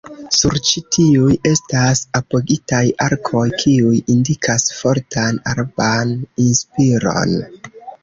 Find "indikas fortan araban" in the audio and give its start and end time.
4.17-6.19